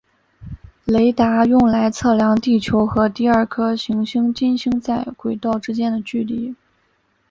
[0.85, 6.55] 雷达用来测量地球和第二颗行星金星在轨道之间的距离。